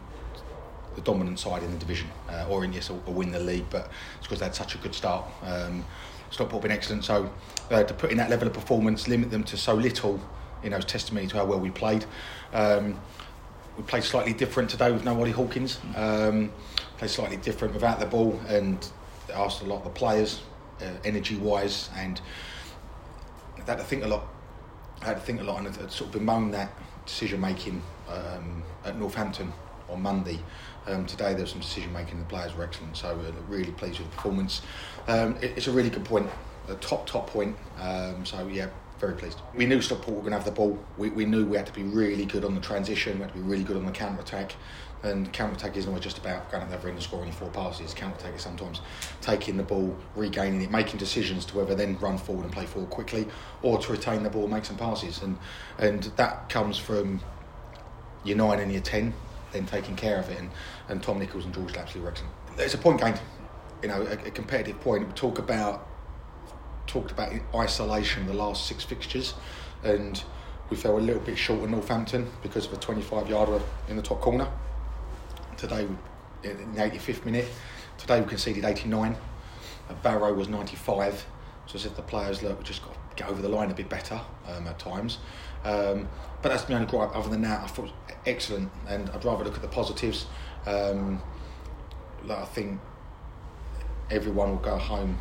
the 0.95 1.01
dominant 1.01 1.41
side 1.41 1.63
in 1.63 1.73
the 1.73 1.79
division, 1.79 2.09
uh, 2.29 2.47
or 2.49 2.65
in 2.65 2.73
yes, 2.73 2.91
or, 2.91 2.97
win 3.13 3.33
the 3.33 3.41
league. 3.41 3.67
But 3.71 3.91
it's 4.19 4.27
because 4.27 4.39
they 4.39 4.45
had 4.45 4.55
such 4.55 4.75
a 4.75 4.79
good 4.79 4.95
start. 4.95 5.25
Um, 5.43 5.85
Stockport 6.31 6.63
have 6.63 6.69
been 6.69 6.77
excellent. 6.77 7.05
So 7.05 7.31
uh, 7.71 7.83
to 7.83 7.95
put 7.95 8.11
in 8.11 8.19
that 8.19 8.31
level 8.31 8.47
of 8.47 8.55
performance, 8.55 9.09
limit 9.09 9.31
them 9.31 9.45
to 9.45 9.57
so 9.57 9.75
little, 9.75 10.21
you 10.63 10.71
know, 10.71 10.77
is 10.77 10.85
testimony 10.85 11.27
to 11.29 11.39
how 11.39 11.45
well 11.47 11.61
we 11.61 11.71
played. 11.71 12.05
Um, 12.53 13.01
we 13.77 13.83
played 13.83 14.05
slightly 14.05 14.33
different 14.33 14.71
today 14.71 14.93
with 14.93 15.05
no 15.05 15.19
Ollie 15.19 15.33
Hawkins. 15.33 15.81
Um, 15.97 16.53
played 16.99 17.11
slightly 17.11 17.37
different 17.37 17.75
without 17.75 18.01
the 18.01 18.07
ball 18.07 18.41
and 18.49 18.87
asked 19.33 19.63
a 19.63 19.65
lot 19.65 19.79
of 19.79 19.85
the 19.85 19.91
players, 19.91 20.43
uh, 20.81 20.87
energy 21.05 21.37
wise, 21.37 21.91
and 21.97 22.21
I 23.67 23.77
think 23.77 24.05
a 24.05 24.09
lot. 24.09 24.27
I 25.01 25.07
had 25.07 25.15
to 25.15 25.23
think 25.23 25.41
a 25.41 25.45
lot 25.45 25.59
and 25.59 25.69
I'd 25.69 25.93
sort 25.93 26.09
of 26.09 26.13
bemoan 26.13 26.51
that 26.53 26.73
decision 27.05 27.41
making 27.41 27.83
um, 28.09 28.63
at 28.85 28.99
Northampton 28.99 29.53
on 29.91 30.01
Monday. 30.01 30.39
Um, 30.87 31.05
today 31.05 31.33
there 31.33 31.43
was 31.43 31.51
some 31.51 31.61
decision 31.61 31.93
making. 31.93 32.19
The 32.19 32.25
players 32.27 32.55
were 32.55 32.65
excellent, 32.65 32.97
so 32.97 33.17
we're 33.17 33.57
really 33.57 33.73
pleased 33.73 33.99
with 33.99 34.11
the 34.11 34.17
performance. 34.17 34.63
Um, 35.09 35.37
it, 35.43 35.53
it's 35.57 35.67
a 35.67 35.73
really 35.73 35.91
good 35.91 36.05
point, 36.05 36.29
a 36.69 36.75
top 36.77 37.07
top 37.07 37.29
point. 37.29 37.57
Um, 37.79 38.25
so 38.25 38.47
yeah, 38.49 38.69
very 39.05 39.17
pleased. 39.17 39.39
We 39.55 39.67
knew 39.67 39.81
Stockport 39.83 40.17
were 40.17 40.23
going 40.23 40.33
to 40.33 40.39
have 40.39 40.45
the 40.47 40.51
ball. 40.51 40.79
We, 40.97 41.11
we 41.11 41.25
knew 41.25 41.45
we 41.45 41.57
had 41.57 41.67
to 41.67 41.73
be 41.73 41.83
really 41.83 42.25
good 42.25 42.45
on 42.45 42.55
the 42.55 42.61
transition. 42.61 43.19
We 43.19 43.23
had 43.25 43.33
to 43.33 43.39
be 43.39 43.45
really 43.45 43.65
good 43.65 43.77
on 43.77 43.85
the 43.85 43.93
counter 43.93 44.21
attack. 44.21 44.57
And 45.03 45.31
counter 45.35 45.55
attack 45.55 45.77
isn't 45.77 45.89
always 45.89 46.03
just 46.03 46.17
about 46.17 46.51
going 46.51 46.63
out 46.63 46.71
there 46.71 46.91
and 46.91 47.03
scoring 47.03 47.31
four 47.31 47.51
passes. 47.51 47.93
Counter 47.93 48.17
attack 48.17 48.35
is 48.37 48.43
sometimes 48.43 48.81
taking 49.21 49.59
the 49.59 49.63
ball, 49.63 49.95
regaining 50.17 50.63
it, 50.63 50.71
making 50.71 50.99
decisions 50.99 51.45
to 51.47 51.57
whether 51.59 51.75
then 51.75 51.99
run 51.99 52.17
forward 52.17 52.45
and 52.45 52.53
play 52.53 52.65
forward 52.65 52.91
quickly, 52.91 53.27
or 53.61 53.79
to 53.79 53.93
retain 53.93 54.23
the 54.23 54.31
ball, 54.31 54.49
make 54.49 54.65
some 54.65 54.79
passes. 54.79 55.23
And 55.23 55.37
and 55.79 56.05
that 56.17 56.49
comes 56.49 56.79
from 56.79 57.21
your 58.25 58.39
nine 58.39 58.61
and 58.61 58.73
your 58.73 58.81
ten, 58.81 59.13
then 59.53 59.67
taking 59.67 59.95
care 59.95 60.19
of 60.19 60.31
it. 60.31 60.39
And, 60.39 60.51
and 60.89 61.03
Tom 61.03 61.19
Nichols 61.19 61.45
and 61.45 61.53
George 61.53 61.77
Lapslie 61.77 62.01
were 62.01 62.09
excellent. 62.09 62.33
It's 62.57 62.73
a 62.73 62.79
point 62.79 63.03
gained, 63.03 63.21
you 63.83 63.89
know, 63.89 64.01
a, 64.01 64.13
a 64.13 64.31
competitive 64.31 64.81
point. 64.81 65.07
We 65.07 65.13
talk 65.13 65.39
about 65.39 65.87
talked 66.95 67.11
about 67.11 67.33
isolation 67.57 68.25
the 68.29 68.33
last 68.33 68.67
six 68.67 68.85
fixtures, 68.85 69.35
and 69.83 70.23
we 70.71 70.77
fell 70.77 70.97
a 70.97 71.01
little 71.01 71.21
bit 71.21 71.37
short 71.37 71.65
of 71.65 71.71
Northampton 71.71 72.31
because 72.41 72.67
of 72.67 72.73
a 72.73 72.77
25 72.77 73.29
yarder 73.29 73.61
in 73.89 73.97
the 73.97 74.03
top 74.03 74.21
corner. 74.21 74.49
Today, 75.57 75.89
in 76.45 76.75
the 76.75 76.81
85th 76.81 77.25
minute, 77.25 77.49
today 77.99 78.21
we 78.21 78.29
conceded 78.29 78.65
89. 78.65 79.17
Barrow 80.05 80.33
was 80.35 80.49
95. 80.49 81.27
So 81.67 81.79
I 81.79 81.83
said 81.83 81.97
the 81.97 82.03
players, 82.03 82.45
look, 82.45 82.59
we 82.59 82.65
just 82.65 82.83
got 82.85 82.93
to 82.93 83.17
get 83.17 83.29
over 83.29 83.43
the 83.43 83.49
line 83.49 83.73
a 83.73 83.75
bit 83.75 83.89
better 83.89 84.21
um, 84.47 84.69
at 84.69 84.79
times. 84.79 85.19
Um, 85.65 86.09
but 86.43 86.51
that's 86.51 86.69
my 86.69 86.77
only 86.77 86.87
gripe. 86.87 87.15
Other 87.17 87.29
than 87.29 87.43
that, 87.43 87.65
I 87.65 87.67
thought 87.67 87.91
excellent, 88.25 88.71
and 88.87 89.11
I'd 89.11 89.25
rather 89.25 89.43
look 89.43 89.57
at 89.57 89.63
the 89.63 89.69
positives. 89.69 90.27
Um, 90.65 91.21
like 92.25 92.39
I 92.39 92.45
think 92.45 92.81
everyone 94.11 94.51
will 94.51 94.57
go 94.59 94.79
home 94.79 95.19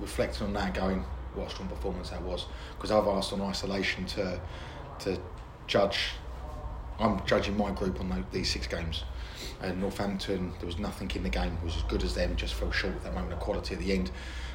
reflecting 0.00 0.46
on 0.46 0.52
that, 0.54 0.74
going, 0.74 1.04
what 1.34 1.48
a 1.48 1.50
strong 1.50 1.68
performance 1.68 2.10
that 2.10 2.22
was. 2.22 2.46
Because 2.76 2.90
I've 2.90 3.06
asked 3.06 3.32
on 3.32 3.40
isolation 3.40 4.06
to 4.06 4.40
to 5.00 5.20
judge. 5.66 6.12
I'm 6.98 7.24
judging 7.26 7.56
my 7.56 7.70
group 7.72 8.00
on 8.00 8.26
these 8.32 8.50
six 8.50 8.66
games. 8.66 9.04
And 9.60 9.80
Northampton, 9.80 10.52
there 10.58 10.66
was 10.66 10.78
nothing 10.78 11.10
in 11.14 11.22
the 11.22 11.28
game 11.28 11.58
was 11.62 11.76
as 11.76 11.82
good 11.84 12.02
as 12.02 12.14
them. 12.14 12.36
Just 12.36 12.54
fell 12.54 12.72
short 12.72 12.94
of 12.94 13.04
that 13.04 13.14
moment 13.14 13.34
of 13.34 13.40
quality 13.40 13.74
at 13.74 13.80
the 13.80 13.92
end. 13.92 14.10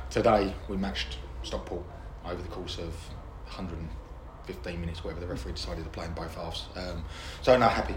Today 0.09 0.53
we 0.67 0.77
matched 0.77 1.17
Stockport 1.43 1.83
over 2.25 2.41
the 2.41 2.47
course 2.49 2.77
of 2.77 2.93
115 3.45 4.81
minutes, 4.81 5.03
whatever 5.03 5.21
the 5.21 5.27
referee 5.27 5.53
decided 5.53 5.83
to 5.83 5.89
play 5.89 6.05
in 6.05 6.13
both 6.13 6.35
halves. 6.35 6.65
Um, 6.75 7.03
so 7.41 7.57
no, 7.57 7.67
happy. 7.67 7.95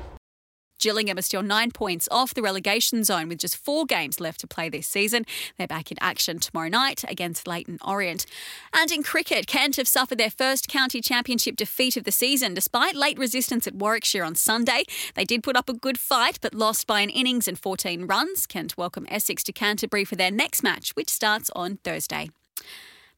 Gillingham 0.85 1.17
are 1.17 1.23
still 1.23 1.43
nine 1.43 1.71
points 1.71 2.07
off 2.11 2.35
the 2.35 2.43
relegation 2.43 3.05
zone 3.05 3.31
with 3.31 3.39
just 3.39 3.57
four 3.57 3.87
games 3.87 4.21
left 4.21 4.41
to 4.41 4.47
play 4.47 4.69
this 4.69 4.87
season. 4.87 5.25
They're 5.57 5.67
back 5.67 5.91
in 5.91 5.97
action 5.99 6.39
tomorrow 6.39 6.69
night 6.69 7.03
against 7.09 7.47
Leyton 7.47 7.79
Orient. 7.83 8.27
And 8.71 8.93
in 8.93 9.03
cricket, 9.03 9.47
Kent 9.47 9.77
have 9.77 9.89
suffered 9.89 10.19
their 10.19 10.29
first 10.29 10.69
county 10.69 11.01
championship 11.01 11.57
defeat 11.57 11.97
of 11.97 12.05
the 12.05 12.13
season 12.13 12.53
despite 12.53 12.95
late 12.95 13.19
resistance 13.19 13.67
at 13.67 13.75
Warwickshire 13.75 14.25
on 14.25 14.35
Sunday. 14.35 14.85
They 15.15 15.25
did 15.25 15.43
put 15.43 15.57
up 15.57 15.71
a 15.71 15.73
good 15.73 15.99
fight 15.99 16.39
but 16.43 16.53
lost 16.53 16.87
by 16.87 17.01
an 17.01 17.09
innings 17.09 17.49
and 17.49 17.59
14 17.59 18.07
runs. 18.07 18.45
Kent 18.45 18.77
welcome 18.77 19.07
Essex 19.09 19.43
to 19.45 19.53
Canterbury 19.53 20.05
for 20.05 20.17
their 20.17 20.31
next 20.31 20.63
match, 20.63 20.95
which 20.97 21.09
starts 21.09 21.49
on 21.57 21.79
Thursday. 21.79 22.29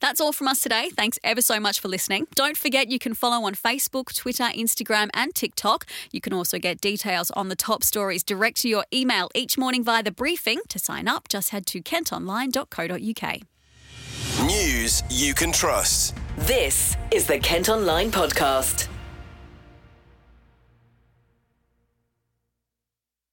That's 0.00 0.20
all 0.20 0.32
from 0.32 0.48
us 0.48 0.60
today. 0.60 0.90
Thanks 0.90 1.18
ever 1.24 1.40
so 1.40 1.58
much 1.58 1.80
for 1.80 1.88
listening. 1.88 2.26
Don't 2.34 2.56
forget 2.56 2.88
you 2.88 2.98
can 2.98 3.14
follow 3.14 3.46
on 3.46 3.54
Facebook, 3.54 4.14
Twitter, 4.14 4.44
Instagram, 4.44 5.08
and 5.14 5.34
TikTok. 5.34 5.86
You 6.12 6.20
can 6.20 6.32
also 6.32 6.58
get 6.58 6.80
details 6.80 7.30
on 7.32 7.48
the 7.48 7.56
top 7.56 7.82
stories 7.82 8.22
direct 8.22 8.60
to 8.62 8.68
your 8.68 8.84
email 8.92 9.30
each 9.34 9.56
morning 9.56 9.82
via 9.82 10.02
the 10.02 10.12
briefing. 10.12 10.60
To 10.68 10.78
sign 10.78 11.08
up, 11.08 11.28
just 11.28 11.50
head 11.50 11.66
to 11.66 11.80
kentonline.co.uk. 11.80 13.40
News 14.46 15.02
you 15.10 15.34
can 15.34 15.50
trust. 15.50 16.14
This 16.38 16.96
is 17.10 17.26
the 17.26 17.38
Kent 17.38 17.68
Online 17.68 18.10
Podcast. 18.10 18.88